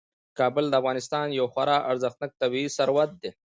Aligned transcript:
کابل 0.39 0.65
د 0.69 0.73
افغانستان 0.81 1.27
یو 1.37 1.45
خورا 1.53 1.77
ارزښتناک 1.91 2.31
طبعي 2.41 2.65
ثروت 2.77 3.09
دی. 3.21 3.31